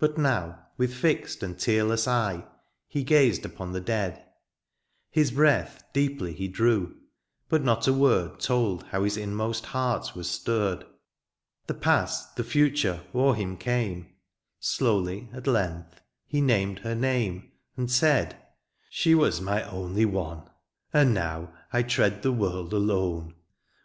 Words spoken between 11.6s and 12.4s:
The past,